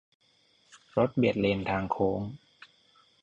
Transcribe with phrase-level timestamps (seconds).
[0.97, 2.21] -รถเบียดเลนทางโค้ง